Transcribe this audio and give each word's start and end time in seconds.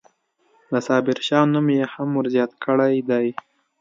د 0.71 0.73
صابرشاه 0.87 1.45
نوم 1.53 1.67
یې 1.77 1.83
هم 1.93 2.09
ورزیات 2.19 2.51
کړی 2.65 2.95
دی. 3.09 3.27